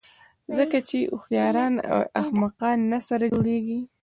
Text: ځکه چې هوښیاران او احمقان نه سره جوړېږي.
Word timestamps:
ځکه 0.57 0.77
چې 0.87 0.97
هوښیاران 1.09 1.73
او 1.91 1.99
احمقان 2.21 2.77
نه 2.91 2.99
سره 3.07 3.25
جوړېږي. 3.35 3.79